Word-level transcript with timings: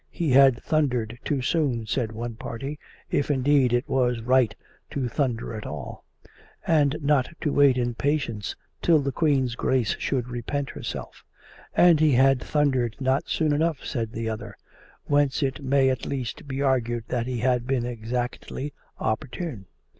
He 0.09 0.31
had 0.31 0.63
thundered 0.63 1.19
too 1.23 1.43
soon, 1.43 1.85
said 1.85 2.11
one 2.11 2.33
party, 2.33 2.79
if, 3.11 3.29
indeed, 3.29 3.71
it 3.71 3.87
was 3.87 4.23
right 4.23 4.55
to 4.89 5.07
thunder 5.07 5.53
at 5.53 5.67
all, 5.67 6.03
and 6.65 6.95
not 7.01 7.29
to 7.41 7.53
wait 7.53 7.77
in 7.77 7.93
patience 7.93 8.55
till 8.81 8.97
the 8.97 9.11
Queen's 9.11 9.53
Grace 9.53 9.95
should 9.99 10.27
repent 10.27 10.69
hers'elf; 10.71 11.23
and 11.75 11.99
he 11.99 12.13
had 12.13 12.39
thundered 12.41 12.95
not 12.99 13.29
soon 13.29 13.53
enough, 13.53 13.85
said 13.85 14.11
the 14.11 14.27
other. 14.27 14.57
Whence 15.05 15.43
it 15.43 15.63
may 15.63 15.91
at 15.91 16.07
least 16.07 16.47
be 16.47 16.63
argued 16.63 17.03
that 17.09 17.27
he 17.27 17.37
had 17.37 17.67
been 17.67 17.85
exactly 17.85 18.73
opportune. 18.99 19.67